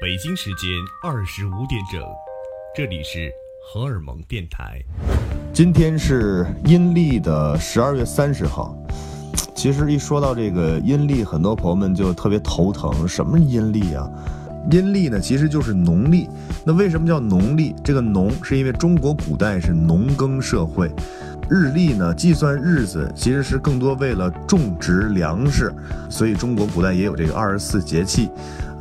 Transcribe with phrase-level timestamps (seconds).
[0.00, 0.68] 北京时间
[1.02, 2.02] 二十五点整，
[2.74, 3.30] 这里是
[3.64, 4.82] 荷尔蒙电台。
[5.52, 8.76] 今天是阴历的十二月三十号。
[9.54, 13.06] 其实一说到这个阴历，很多朋友们就特别头疼。
[13.06, 14.10] 什么阴历啊？
[14.70, 16.28] 阴历呢，其实就是农历。
[16.64, 17.74] 那为什么叫农历？
[17.84, 20.90] 这个农是因为中国古代是农耕社会，
[21.48, 25.72] 日历呢计算日子其实是更多为了种植粮食，
[26.08, 28.30] 所以中国古代也有这个二十四节气。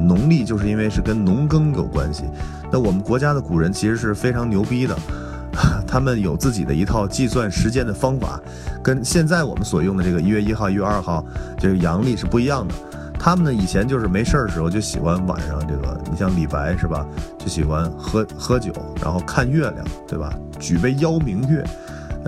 [0.00, 2.24] 农历就是因为是跟农耕有关系。
[2.70, 4.96] 那我们国家的古人其实是非常牛逼的，
[5.86, 8.38] 他们有自己的一套计算时间的方法，
[8.82, 11.24] 跟现在我们所用的这个一月一号、一月二号
[11.58, 12.74] 这个阳历是不一样的。
[13.18, 17.04] 他们呢以前就是没事儿的时候就喜欢晚上这个，你像李白是吧，
[17.36, 18.72] 就喜欢喝喝酒，
[19.02, 20.32] 然后看月亮，对吧？
[20.60, 21.64] 举杯邀明月，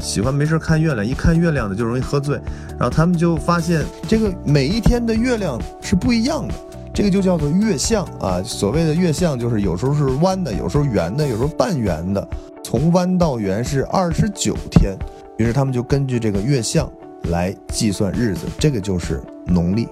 [0.00, 2.36] 喜欢没事看月亮，一看月亮呢就容易喝醉，
[2.78, 6.54] 然后他们就发现这个每一天的月亮是不一样的。
[6.94, 12.26] 这个就叫做月相啊，所谓的月相就是有时候是弯的，有时候圆的，有时候半圆的，
[12.64, 14.96] 从弯到圆是二十九天。
[15.36, 16.90] 于是他们就根据这个月相
[17.24, 19.86] 来计算日子，这个就是农历。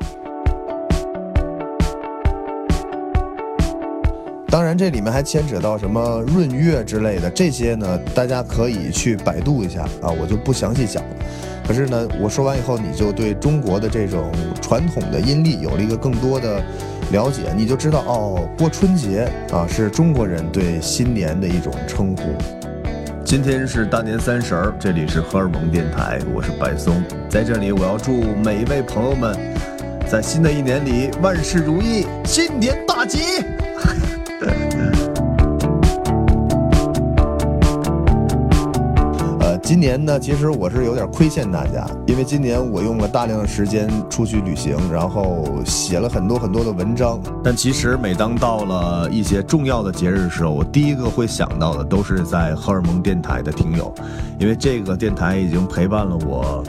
[4.54, 11.10] 当然，这里面还牵扯到什么闰月之类的，这些呢，大家可以去百度一下啊，我就不详细讲了。
[11.66, 14.30] 可是呢，我说完以后，你就对中国的这种
[14.62, 16.62] 传统的阴历有了一个更多的
[17.10, 22.22] 了解，你就知道哦，过春节啊是中国人对新年的一种称呼。
[23.24, 29.36] 今天是大年三十儿，这里是荷尔蒙电台，我是白松，在这里我要祝每一位朋友们
[30.08, 33.18] 在新的一年里万事如意，新年大吉。
[39.64, 47.18] 今年呢，其实我是有点亏欠大家，因为今年我用了大量的时间出去旅行，然后写了很多很多的文章。
[47.42, 53.92] 但其实每当到了一些重要的节日的时候，我第一个会想到的都是在荷尔蒙电台的听友，
[54.38, 56.62] 因为这个电台已经陪伴了我，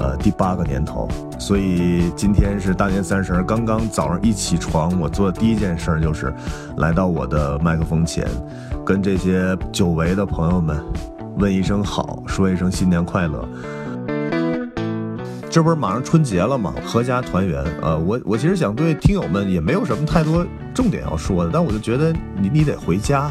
[0.00, 1.08] 呃，第八个年头。
[1.38, 6.30] 所以今天是大年三十，刚刚早上一起床，我做的第一件事就是
[6.76, 8.26] 来到我的麦克风前，
[8.84, 10.76] 跟这些久违的朋友们。
[11.38, 13.48] 问一声好，说一声新年快乐。
[15.50, 16.72] 这不是马上春节了吗？
[16.86, 17.62] 阖家团圆。
[17.82, 23.30] 呃，我我其实想对听友们也没有什么太多重点要说的，但我就觉得你你得回家，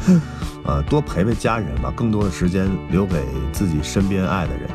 [0.64, 4.68] 呃，多陪陪家人吧，更多的时间留给自己身边爱的人。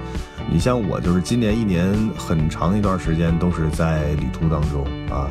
[0.51, 5.29] 你像我，就是今年一年很长一段时间都是在旅途当中啊。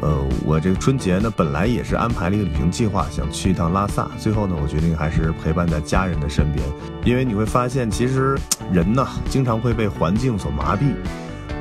[0.00, 4.08] 呃我这个春节呢，本来也是安排了一个旅行计划，想去一趟拉萨。
[4.18, 6.64] 最后呢，我决定还是陪伴在家人的身边，
[7.04, 8.36] 因为你会发现，其实
[8.72, 10.94] 人呢，经常会被环境所麻痹。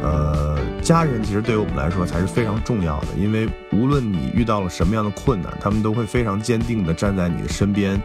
[0.01, 8.01] 呃，家人其实对于我们来说才是非常重要的，因为无论你遇到了什么样的困难，他们都会非常坚定地站在你的身边，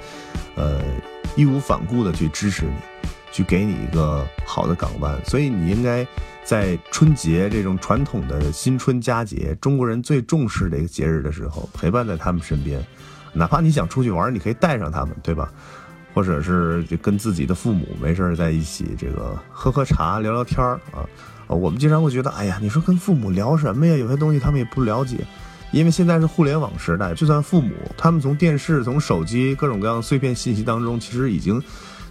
[0.57, 0.81] 呃，
[1.37, 5.23] 义无反顾地去支持你，去给你一个好的港湾。
[5.27, 6.07] 所以你应该。
[6.47, 12.85] 在春节这种传统的新春佳节，中国人最重视的一个节日的时候，陪伴在他们身边，
[13.33, 15.51] 哪怕你想出去玩，你可以带上他们，对吧？
[16.13, 21.01] 或者是跟自己的父母没事在一起，这个喝喝茶、聊聊天儿啊。
[21.47, 23.97] 我们经常会觉得，哎呀，你说跟父母聊什么呀？
[23.97, 25.17] 有些东西他们也不了解，
[25.73, 31.59] 因为现在是互联网时代，就算父母，他们从电视、从手机各种各样碎片信息当中，其实已经。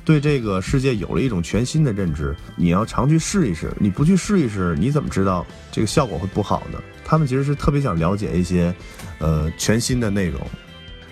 [0.05, 3.71] 对这个世界有了一种全新的认知，你要常去试一试。
[3.79, 6.79] 你不去试一试，你怎么知道这个效果会不好呢？
[7.05, 8.73] 他们其实是特别想了解一些，
[9.19, 10.39] 呃，全新的内容。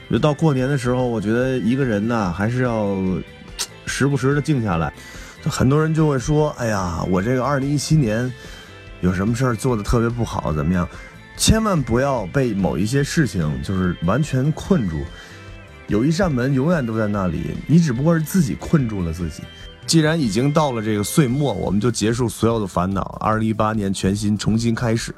[0.10, 2.98] 就到过年的时候，我觉得一个人呢，还是要
[3.86, 4.94] 时不时的静下来。
[5.44, 8.32] 很多人就会说：“哎呀，我这个二零一七年
[9.00, 10.88] 有什么事儿做的特别不好，怎么样？”
[11.38, 14.98] 千万不要被某一些事情就是完全困住。
[15.92, 19.44] 有一扇门永远都在那里，你只不过是自己困住了自己。
[19.86, 25.14] 既然已经到了这个岁末，我们就结束所有的烦恼，二零一八年全新重新开始。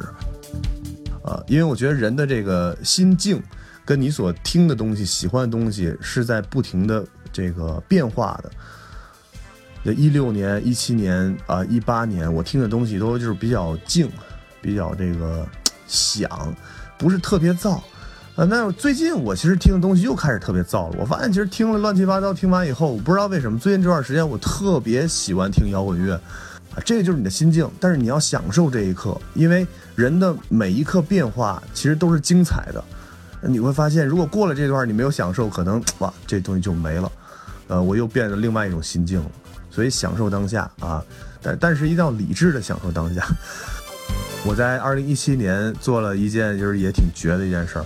[1.24, 3.40] 啊，因为我觉得人的这个心境，
[3.86, 8.52] 跟你所听的东西、喜欢的东西是在不停的这个变化的。
[9.84, 14.10] 那一六年、一七年啊，一八年，我听的东西都就是比较静，
[14.60, 15.48] 比较这个
[15.86, 16.28] 响，
[16.98, 17.80] 不是特别燥。
[18.36, 20.96] 啊，那最近我其实听的东西又开始特别燥了。
[21.00, 26.16] 我发现其实听了乱七八糟，听完以后，我不知道为什么最近这段时间我特别喜欢听摇滚乐，
[26.74, 27.70] 啊，这个就是你的心境。
[27.80, 32.84] 但是你要享受这一刻，因为人的每一刻变化其实都是精彩的。
[33.42, 37.12] 你会发现，如果过了这段你没有享受，可能哇，这东西就没了。
[37.68, 39.30] 呃，我又变了另外一种心境了。
[39.70, 41.04] 所以享受当下啊，
[41.40, 43.24] 但但是一定要理智的享受当下。
[44.44, 47.86] 我在二零一七年做了一件就是也挺绝的一件事儿，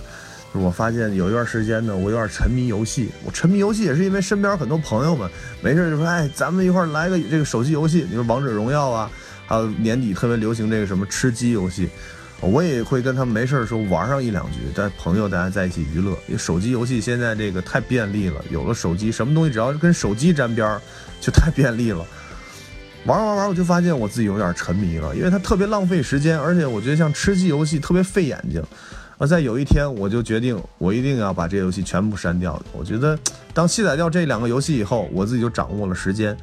[0.52, 3.10] 我发现有一段时间呢，我有点沉迷游戏。
[3.24, 5.30] 我沉迷游戏也是因为身边很多朋友们
[5.62, 9.10] 没事就说，哎，咱们一块来个这个手机游戏，你说王者荣耀啊，
[9.46, 11.88] 还有年底特别流行这个什么吃鸡游戏，
[12.40, 16.12] 我也会跟他们没事的时候玩上一两局，但朋友大家在一起娱乐。
[16.26, 20.80] 因为手机游戏现在这个太便利了，有了手机，什么东西只要是跟手机沾边，
[21.20, 22.04] 就太便利了。
[23.04, 28.62] 玩玩玩，我就发现我自己有点沉迷了，因为它特别浪费时间，而且我觉得像吃鸡游戏特别费眼睛。
[29.18, 32.60] 而在有一天，我就决定，我一定要把这些游戏全部删掉。
[32.72, 33.18] 我觉得，
[33.52, 36.36] 当卸载掉这两个游戏以后，我自己就掌握了时间，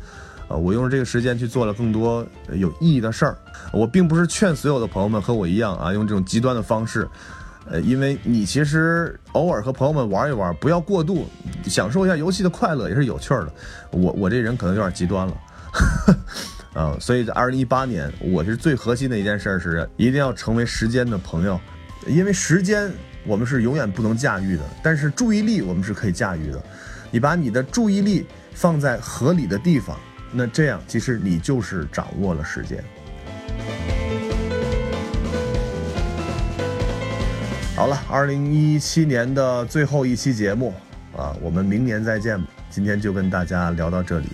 [0.50, 3.38] 呃，我用这个时间去做了更多有意义的事儿。
[3.72, 7.08] 我并不是劝所有的朋友们和我一样啊，用这种极端的方式，
[7.70, 11.26] 呃，因为你其实偶尔和朋友们玩一玩，不要过度，
[11.64, 13.48] 享受一下游戏的快乐也是有趣的。
[13.92, 15.34] 我我这人可能有点极端了。
[16.74, 21.60] 啊， 所以在二零一八年，我是最核心的一件事是，一定要成为时间的朋友，
[22.08, 22.92] 因为时间
[23.26, 26.64] 我们是永远不能驾驭的，但是注意力我们是可以驾驭的。
[27.10, 29.98] 你把你的注意力放在合理的地方，
[30.32, 32.84] 那这样其实你就是掌握了时间。
[37.76, 40.74] 好了，二零一七年的最后一期节目
[41.18, 42.40] 啊，我们明年再见。
[42.70, 44.28] 今天就跟大家聊到这里。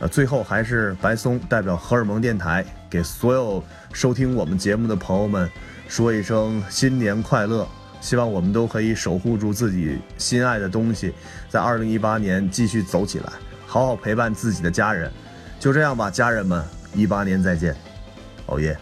[0.00, 5.48] 呃，最后还是白松代表荷尔蒙电台给所有收听我们节目的朋友们
[5.88, 7.66] 说一声新年快乐，
[8.00, 11.12] 希望我们都可以守护住自己心爱的东西，
[11.48, 13.32] 在二零一八年继续走起来，
[13.66, 15.10] 好好陪伴自己的家人。
[15.58, 16.62] 就这样吧，家人们，
[16.94, 17.74] 一八年再见，
[18.46, 18.76] 哦耶。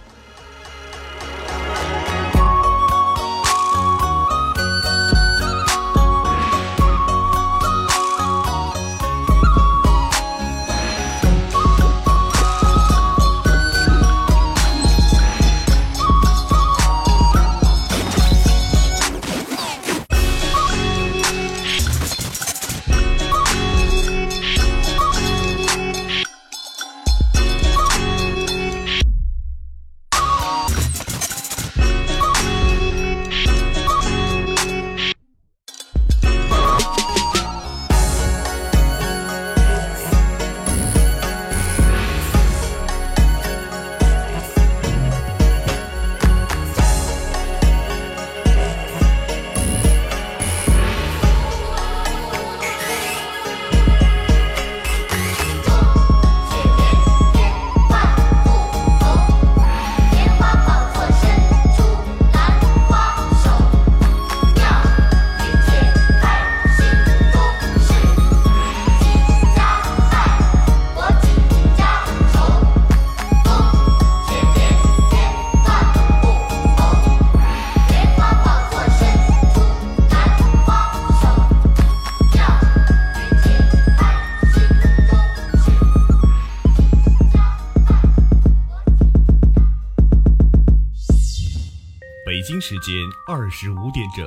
[92.45, 92.95] 北京时间
[93.27, 94.27] 二十五点整，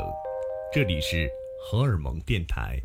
[0.73, 1.29] 这里是
[1.61, 2.81] 荷尔蒙电台。